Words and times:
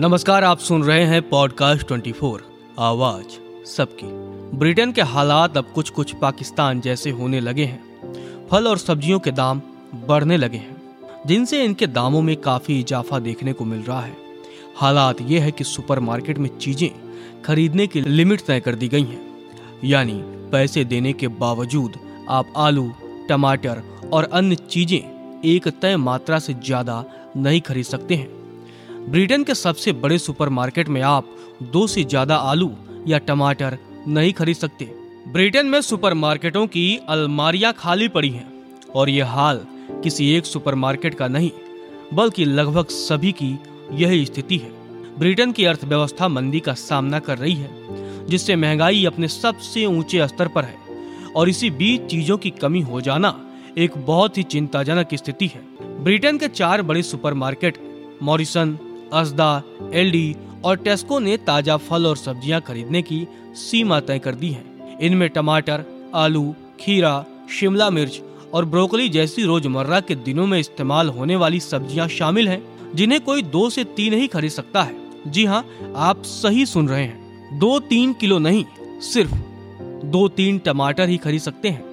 नमस्कार, 0.00 0.44
आप 0.44 0.58
सुन 0.58 0.82
रहे 0.82 1.04
हैं 1.04 1.28
पॉडकास्ट 1.28 1.86
24 1.86 2.40
आवाज़ 2.78 3.24
सबकी। 3.66 4.06
ब्रिटेन 4.58 4.92
के 4.92 5.02
हालात 5.02 5.56
अब 5.56 5.64
कुछ 5.74 5.90
कुछ 5.90 6.14
पाकिस्तान 6.14 6.80
जैसे 6.80 7.10
होने 7.10 7.40
लगे 7.40 7.64
हैं। 7.64 8.48
फल 8.50 8.68
और 8.68 8.78
सब्जियों 8.78 9.20
के 9.20 9.30
दाम 9.30 9.62
बढ़ने 9.94 10.36
लगे 10.36 10.58
हैं। 10.58 10.82
जिनसे 11.26 11.64
इनके 11.64 11.86
दामों 11.86 12.22
में 12.22 12.36
काफ़ी 12.36 12.80
इजाफा 12.80 13.18
देखने 13.18 13.52
को 13.52 13.64
मिल 13.64 13.80
रहा 13.80 14.00
है। 14.00 14.16
हालात 14.76 15.16
ये 15.22 15.38
है 15.38 15.50
कि 15.50 15.64
सुपरमार्केट 15.64 16.38
में 16.38 16.58
चीज़ें 16.58 16.90
खरीदने 17.44 17.86
की 17.86 18.00
लिमिट 18.00 18.40
तय 18.40 18.60
कर 18.60 18.74
दी 18.74 18.88
गई 18.88 19.04
हैं। 19.04 19.38
यानी 19.84 20.22
पैसे 20.24 20.84
देने 20.84 21.12
के 21.12 21.28
बावजूद 21.28 21.92
आप 22.28 22.52
आलू, 22.56 22.92
टमाटर 23.28 23.82
और 24.12 24.24
अन्य 24.24 24.54
चीज़ें 24.54 25.40
एक 25.44 25.68
तय 25.68 25.96
मात्रा 25.96 26.38
से 26.38 26.54
ज़्यादा 26.54 27.04
नहीं 27.36 27.60
खरीद 27.60 27.84
सकते 27.84 28.14
हैं। 28.14 28.39
ब्रिटेन 29.02 29.44
के 29.44 29.54
सबसे 29.54 29.92
बड़े 29.92 30.18
सुपरमार्केट 30.18 30.88
में 30.88 31.00
आप 31.02 31.28
दो 31.62 31.86
से 31.86 32.02
ज़्यादा 32.04 32.36
आलू 32.36 32.70
या 33.08 33.18
टमाटर 33.18 33.76
नहीं 34.08 34.32
खरीद 34.32 34.56
सकते। 34.56 34.84
ब्रिटेन 35.28 35.66
में 35.66 35.80
सुपरमार्केटों 35.80 36.66
की 36.66 36.84
अलमारियाँ 37.08 37.72
खाली 37.72 38.08
पड़ी 38.08 38.28
हैं 38.30 38.46
और 38.94 39.10
यह 39.10 39.28
हाल 39.28 39.60
किसी 40.04 40.30
एक 40.30 40.46
सुपरमार्केट 40.46 41.14
का 41.14 41.28
नहीं, 41.28 41.50
बल्कि 42.14 42.44
लगभग 42.44 42.88
सभी 42.88 43.32
की 43.32 43.58
यही 43.94 44.24
स्थिति 44.26 44.56
है। 44.56 44.70
ब्रिटेन 45.18 45.52
की 45.52 45.64
अर्थव्यवस्था 45.64 46.28
मंदी 46.28 46.60
का 46.60 46.74
सामना 46.74 47.18
कर 47.18 47.38
रही 47.38 47.54
है, 47.54 47.70
जिससे 48.26 48.56
महँगाई 48.56 49.04
अपने 49.04 49.28
सबसे 49.28 49.86
ऊँचे 49.86 50.26
स्तर 50.28 50.48
पर 50.48 50.64
है 50.64 50.78
और 51.36 51.48
इसी 51.48 51.70
बीच 51.72 52.06
चीज़ों 52.10 52.36
की 52.38 52.50
कमी 52.52 52.80
हो 52.82 53.00
जाना 53.00 53.34
एक 53.78 53.96
बहुत 53.96 54.38
ही 54.38 54.42
चिंताजनक 54.44 55.14
स्थिति 55.14 55.46
है। 55.46 55.60
ब्रिटेन 56.04 56.38
के 56.38 56.48
चार 56.50 56.82
बड़े 56.82 57.02
सुपरमार्केट, 57.02 57.78
मॉरिसन 58.22 58.78
असदा, 59.12 59.62
एलडी 59.94 60.36
और 60.64 60.76
टेस्को 60.76 61.18
ने 61.18 61.36
ताज़ा 61.36 61.76
फल 61.78 62.06
और 62.06 62.16
सब्ज़ियाँ 62.16 62.60
खरीदने 62.60 63.02
की 63.02 63.26
सीमा 63.56 64.00
तय 64.00 64.18
कर 64.18 64.34
दी 64.34 64.48
है। 64.48 64.98
इनमें 65.02 65.28
टमाटर, 65.28 65.84
आलू, 66.14 66.54
खीरा, 66.80 67.24
शिमला 67.50 67.90
मिर्च 67.90 68.20
और 68.54 68.64
ब्रोकली 68.64 69.08
जैसी 69.08 69.44
रोज़मर्रा 69.44 70.00
के 70.00 70.14
दिनों 70.16 70.46
में 70.46 70.58
इस्तेमाल 70.58 71.08
होने 71.08 71.36
वाली 71.36 71.60
सब्ज़ियाँ 71.60 72.08
शामिल 72.08 72.48
हैं, 72.48 72.62
जिन्हें 72.94 73.20
कोई 73.20 73.42
दो 73.42 73.68
से 73.70 73.84
तीन 73.86 74.14
ही 74.14 74.26
खरीद 74.26 74.50
सकता 74.50 74.82
है। 74.82 74.98
जी 75.26 75.44
हाँ 75.44 75.64
आप 75.96 76.22
सही 76.22 76.66
सुन 76.66 76.88
रहे 76.88 77.02
हैं। 77.02 77.58
दो 77.58 77.78
तीन 77.80 78.12
किलो 78.12 78.38
नहीं, 78.38 78.64
सिर्फ़ 79.02 79.34
दो 80.06 80.26
तीन 80.28 80.58
टमाटर 80.58 81.08
ही 81.08 81.16
खरीद 81.16 81.40
सकते 81.40 81.68
हैं। 81.68 81.88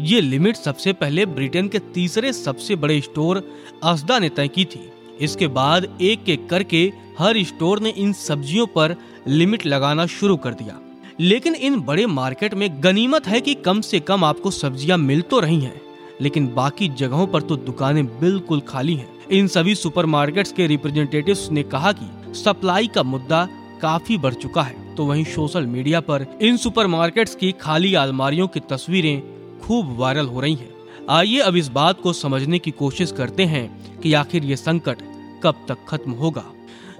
ये 0.00 0.20
लिमिट 0.20 0.56
सबसे 0.56 0.92
पहले 0.92 1.26
ब्रिटेन 1.26 1.68
के 1.68 1.78
तीसरे 1.94 2.32
सबसे 2.32 2.76
बड़े 2.76 3.00
स्टोर 3.00 3.42
असदा 3.84 4.18
ने 4.18 4.28
तय 4.28 4.48
की 4.48 4.64
थी। 4.64 4.80
इसके 5.20 5.46
बाद 5.48 5.86
एक 6.00 6.28
एक 6.28 6.48
करके 6.48 6.90
हर 7.18 7.42
स्टोर 7.44 7.80
ने 7.80 7.90
इन 7.90 8.12
सब्जियों 8.12 8.66
पर 8.68 8.96
लिमिट 9.28 9.66
लगाना 9.66 10.06
शुरू 10.08 10.36
कर 10.36 10.54
दिया। 10.54 10.78
लेकिन 11.20 11.54
इन 11.54 11.80
बड़े 11.82 12.06
मार्केट 12.08 12.54
में 12.54 12.68
गनीमत 12.82 13.26
है 13.26 13.40
कि 13.40 13.54
कम 13.56 13.80
से 13.82 14.00
कम 14.00 14.24
आपको 14.24 14.50
सब्ज़ियाँ 14.50 14.98
मिल 14.98 15.20
तो 15.22 15.40
रही 15.40 15.60
हैं, 15.60 15.80
लेकिन 16.20 16.46
बाकी 16.54 16.88
जगहों 16.90 17.26
पर 17.26 17.42
तो 17.42 17.56
दुकानें 17.58 18.06
बिल्कुल 18.20 18.60
खाली 18.68 18.94
हैं। 18.94 19.08
इन 19.30 19.48
सभी 19.48 19.74
सुपरमार्केट्स 19.74 20.52
के 20.52 20.66
रिप्रेजेंटेटिव्स 20.66 21.50
ने 21.50 21.62
कहा 21.64 21.92
कि 21.92 22.34
सप्लाई 22.34 22.86
का 22.86 23.02
मुद्दा 23.02 23.48
काफ़ी 23.82 24.16
बढ़ 24.18 24.34
चुका 24.34 24.62
है 24.62 24.94
तो 24.94 25.04
वहीं 25.06 25.24
सोशल 25.26 25.66
मीडिया 25.66 26.00
पर 26.00 26.26
इन 26.42 26.56
सुपरमार्केट्स 26.56 27.34
की 27.34 27.52
खाली 27.60 27.94
अलमारियों 27.96 28.48
की 28.48 28.60
तस्वीरें 28.70 29.22
खूब 29.60 29.96
वायरल 29.98 30.26
हो 30.26 30.40
रही 30.40 30.54
हैं। 30.54 30.68
आइए 31.10 31.38
अब 31.40 31.56
इस 31.56 31.68
बात 31.70 32.00
को 32.00 32.12
समझने 32.12 32.58
की 32.58 32.70
कोशिश 32.72 33.12
करते 33.12 33.44
हैं 33.44 34.00
कि 34.00 34.12
आखिर 34.14 34.44
ये 34.44 34.56
संकट 34.56 35.02
कब 35.44 35.64
तक 35.68 35.84
खत्म 35.88 36.10
होगा? 36.12 36.44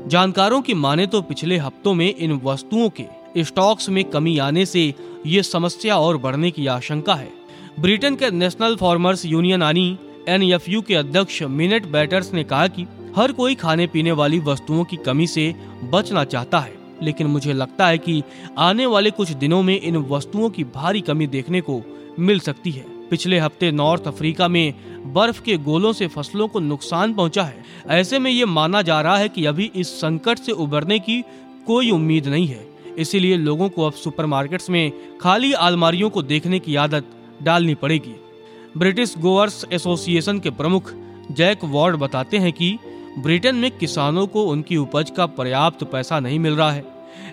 जानकारों 0.06 0.60
की 0.62 0.74
माने 0.74 1.06
तो 1.06 1.20
पिछले 1.22 1.56
हफ्तों 1.58 1.94
में 1.94 2.14
इन 2.14 2.41
वस्तुओं 2.44 2.88
के 2.91 3.44
स्टॉक्स 3.44 3.88
में 3.88 4.05
कमी 4.05 4.36
आने 4.38 4.66
से 4.66 4.83
ये 5.27 5.42
समस्या 5.42 5.96
और 5.96 6.16
बढ़ने 6.16 6.50
की 6.50 6.66
आशंका 6.66 7.14
है। 7.14 7.28
ब्रिटेन 7.80 8.16
के 8.16 8.30
नेशनल 8.30 8.77
फार्मर्स 8.77 9.24
यूनियन 9.27 9.62
आनी 9.62 9.98
एन 10.29 10.42
के 10.80 10.95
अध्यक्ष 10.95 11.42
मिनेट 11.42 11.86
बैटर्स 11.86 12.33
ने 12.34 12.45
कहा 12.45 12.67
कि 12.67 12.86
हर 13.17 13.33
कोई 13.33 13.55
खाने 13.55 13.86
पीने 13.86 14.12
वाली 14.12 14.39
वस्तुओं 14.39 14.84
की 14.84 14.96
कमी 14.96 15.27
से 15.27 15.55
बचना 15.84 16.24
चाहता 16.24 16.58
है, 16.58 16.74
लेकिन 17.02 17.27
मुझे 17.27 17.52
लगता 17.52 17.86
है 17.86 17.98
कि 17.98 18.23
आने 18.58 18.86
वाले 18.86 19.11
कुछ 19.11 19.30
दिनों 19.30 19.62
में 19.62 19.80
इन 19.80 19.96
वस्तुओं 20.08 20.50
की 20.50 20.64
भारी 20.64 21.00
कमी 21.00 21.27
देखने 21.27 21.61
को 21.61 21.80
मिल 22.18 22.39
सकती 22.39 22.70
है। 22.70 22.84
पिछले 23.11 23.39
हफ़्ते 23.39 23.71
नॉर्थ 23.73 24.07
अफ्रीका 24.07 24.48
में 24.48 24.75
बर्फ़ 25.15 25.43
के 25.43 25.57
गोलों 25.57 25.93
से 25.93 26.07
फ़सलों 26.07 26.48
को 26.48 26.61
नुकसान 26.61 27.15
पहुँचा 27.15 27.43
है। 27.43 27.65
ऐसे 27.89 28.19
में 28.19 28.31
ये 28.31 28.45
माना 28.45 28.83
जा 28.83 29.01
रहा 29.01 29.17
है 29.17 29.29
कि 29.29 29.45
अभी 29.45 29.71
इस 29.77 29.89
संकट 29.89 30.39
से 30.39 30.53
उबरने 30.53 30.98
की 30.98 31.23
कोई 31.67 31.91
उम्मीद 31.91 32.27
नहीं 32.27 32.47
है। 32.47 32.69
इसीलिए 32.98 33.37
लोगों 33.37 33.69
को 33.69 33.87
अब 33.87 33.93
सुपरमार्केट्स 33.93 34.71
में 34.71 34.93
खाली 35.21 35.53
अलमारियों 35.53 36.11
को 36.11 36.23
देखने 36.23 36.59
की 36.59 36.77
आदत 36.77 37.07
डालनी 37.43 37.75
पड़ेगी। 37.75 38.15
ब्रिटिश 38.77 39.15
गोवर्स 39.19 39.65
एसोसिएशन 39.73 40.39
के 40.39 40.51
प्रमुख 40.51 40.92
जैक 41.31 41.65
वार्ड 41.65 41.97
बताते 41.97 42.39
हैं 42.39 42.53
कि 42.53 42.79
ब्रिटेन 43.19 43.57
में 43.57 43.71
किसानों 43.71 44.27
को 44.27 44.42
उनकी 44.42 44.77
उपज 44.77 45.11
का 45.11 45.27
पर्याप्त 45.27 45.85
पैसा 45.85 46.21
नहीं 46.21 46.39
मिल 46.39 46.57
रहा 46.57 46.71
है। 46.73 46.85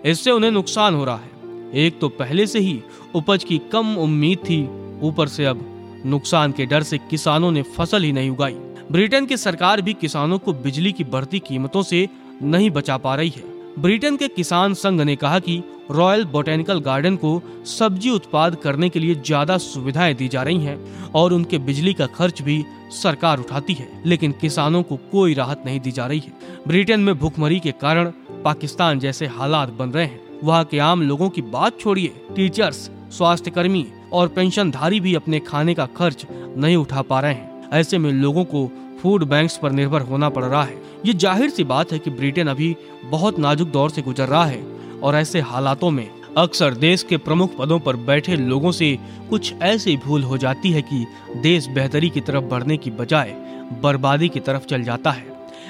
इससे 0.05 0.31
उन्हें 0.31 0.51
नुकसान 0.51 0.95
हो 0.95 1.05
रहा 1.05 1.15
है। 1.15 1.31
एक 1.73 1.99
तो 1.99 2.09
पहले 2.09 2.47
से 2.47 2.59
ही 2.59 2.79
उपज 3.15 3.43
की 3.43 3.57
कम 3.71 3.95
उम्मीद 3.95 4.37
थी। 4.39 4.86
ऊपर 5.03 5.27
से 5.27 5.45
अब 5.45 5.65
नुकसान 6.05 6.51
के 6.51 6.65
डर 6.65 6.83
से 6.83 6.97
किसानों 6.99 7.51
ने 7.51 7.61
फ़सल 7.75 8.03
ही 8.03 8.11
नहीं 8.11 8.29
उगाई। 8.29 8.53
ब्रिटेन 8.91 9.25
की 9.25 9.37
सरकार 9.37 9.81
भी 9.81 9.93
किसानों 9.93 10.37
को 10.39 10.53
बिजली 10.53 10.91
की 10.91 11.03
बढ़ती 11.05 11.39
कीमतों 11.39 11.83
से 11.83 12.07
नहीं 12.43 12.69
बचा 12.71 12.97
पा 12.97 13.15
रही 13.15 13.29
है। 13.29 13.43
ब्रिटेन 13.79 14.17
के 14.17 14.27
किसान 14.27 14.73
संघ 14.73 15.01
ने 15.01 15.15
कहा 15.15 15.39
कि 15.39 15.63
रॉयल 15.91 16.23
बोटेनिकल 16.25 16.79
गार्डन 16.79 17.15
को 17.15 17.41
सब्ज़ी 17.67 18.09
उत्पाद 18.09 18.55
करने 18.55 18.89
के 18.89 18.99
लिए 18.99 19.15
ज़्यादा 19.15 19.57
सुविधाएँ 19.57 20.13
दी 20.13 20.27
जा 20.27 20.41
रही 20.43 20.59
हैं 20.59 21.11
और 21.11 21.33
उनके 21.33 21.57
बिजली 21.59 21.93
का 21.93 22.05
खर्च 22.07 22.41
भी 22.41 22.63
सरकार 22.93 23.39
उठाती 23.39 23.73
है, 23.73 23.87
लेकिन 24.05 24.31
किसानों 24.31 24.83
को 24.83 24.95
कोई 25.11 25.33
राहत 25.33 25.63
नहीं 25.65 25.79
दी 25.79 25.91
जा 25.91 26.05
रही 26.07 26.19
है। 26.19 26.61
ब्रिटेन 26.67 26.99
में 26.99 27.17
भूखमरी 27.19 27.59
के 27.59 27.71
कारण 27.71 28.11
पाकिस्तान 28.43 28.99
जैसे 28.99 29.27
हालात 29.27 29.69
बन 29.69 29.89
रहे 29.89 30.05
हैं। 30.05 30.39
वहाँ 30.43 30.63
के 30.63 30.79
आम 30.79 31.01
लोगों 31.01 31.29
की 31.29 31.41
बात 31.43 31.79
छोड़िए। 31.79 32.13
टीचर्स 32.35 32.89
स्वास्थ्य 33.11 33.51
कर्मी 33.51 33.85
और 34.13 34.27
पेंशनधारी 34.27 34.99
भी 34.99 35.13
अपने 35.15 35.39
खाने 35.39 35.73
का 35.73 35.85
खर्च 35.97 36.25
नहीं 36.31 36.75
उठा 36.75 37.01
पा 37.01 37.19
रहे 37.19 37.33
हैं। 37.33 37.69
ऐसे 37.73 37.97
में 37.97 38.11
लोगों 38.11 38.43
को 38.45 38.67
फ़ूड 39.01 39.23
बैंक्स 39.23 39.57
पर 39.57 39.71
निर्भर 39.71 40.01
होना 40.01 40.29
पड़ 40.29 40.43
रहा 40.43 40.63
है। 40.63 40.81
ये 41.05 41.13
ज़ाहिर 41.13 41.49
सी 41.49 41.63
बात 41.63 41.91
है 41.91 41.99
कि 41.99 42.09
ब्रिटेन 42.09 42.47
अभी 42.47 42.75
बहुत 43.05 43.39
नाजुक 43.39 43.67
दौर 43.67 43.89
से 43.89 44.01
गुजर 44.01 44.27
रहा 44.27 44.45
है 44.45 44.61
और 45.03 45.15
ऐसे 45.15 45.41
हालातों 45.41 45.91
में 45.91 46.07
अक्सर 46.37 46.73
देश 46.75 47.03
के 47.03 47.17
प्रमुख 47.17 47.55
पदों 47.57 47.79
पर 47.79 47.95
बैठे 48.05 48.35
लोगों 48.35 48.71
से 48.71 48.97
कुछ 49.29 49.53
ऐसी 49.53 49.95
भूल 49.97 50.23
हो 50.23 50.37
जाती 50.37 50.71
है 50.71 50.81
कि 50.81 51.05
देश 51.37 51.67
बेहतरी 51.67 52.09
की 52.09 52.21
तरफ़ 52.21 52.43
बढ़ने 52.43 52.77
की 52.77 52.91
बजाय 52.91 53.35
बर्बादी 53.83 54.29
की 54.29 54.39
तरफ़ 54.39 54.65
चल 54.65 54.83
जाता 54.83 55.11
है। 55.11 55.25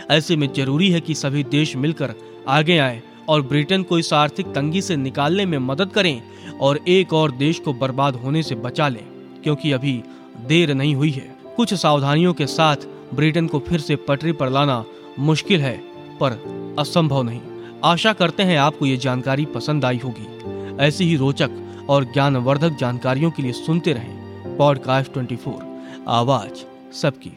ऐसे 0.10 0.36
में 0.36 0.52
ज़रूरी 0.54 0.90
है 0.92 1.02
कि 1.02 1.14
सभी 1.16 1.44
देश 1.44 1.76
मिलकर 1.76 2.14
आगे 2.48 2.78
आए 2.78 3.02
और 3.28 3.42
ब्रिटेन 3.42 3.84
को 3.84 4.00
इस 4.00 4.14
आर्थिक 4.14 4.48
तंगी 4.48 4.82
से 4.82 4.96
निकालने 4.96 5.46
में 5.46 5.58
मदद 5.58 5.90
करें 5.90 6.22
और 6.60 6.80
एक 6.88 7.14
और 7.14 7.32
देश 7.32 7.60
को 7.60 7.74
बर्बाद 7.74 8.16
होने 8.16 8.44
से 8.44 8.56
बचा 8.56 8.88
लें, 8.88 9.04
क्योंकि 9.44 9.72
अभी 9.72 10.02
देर 10.48 10.74
नहीं 10.74 10.96
हुई 10.96 11.12
है। 11.12 11.36
कुछ 11.58 11.74
सावधानियों 11.74 12.34
के 12.34 12.46
साथ 12.46 12.76
ब्रिटेन 13.14 13.48
को 13.48 13.60
फिर 13.60 13.80
से 13.80 13.96
पटरी 13.96 14.32
पर 14.32 14.50
लाना 14.50 14.84
मुश्किल 15.20 15.62
है, 15.62 15.78
पर 16.20 16.76
असंभव 16.80 17.24
नहीं। 17.24 17.42
आशा 17.84 18.14
करते 18.14 18.44
हैं 18.44 18.58
आपको 18.58 18.86
ये 18.86 18.98
जानकारी 18.98 19.46
पसंद 19.46 19.86
आई 19.86 20.00
होगी। 20.04 20.28
ऐसी 20.84 21.04
ही 21.04 21.16
रोचक 21.16 21.50
और 21.90 22.04
ज्ञानवर्धक 22.04 22.78
जानकारियों 22.80 23.32
के 23.32 23.44
लिए 23.44 23.52
सुनते 23.52 23.94
रहें 23.94 24.56
पॉडकास्ट 24.58 25.12
24 25.12 25.62
आवाज़ 26.08 26.64
सबकी। 26.94 27.32